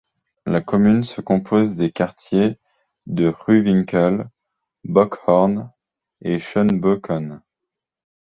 [0.47, 2.57] La commune se compose des quartiers
[3.05, 4.27] de Ruhwinkel,
[4.83, 5.71] Bockhorn
[6.23, 7.39] et Schönböken.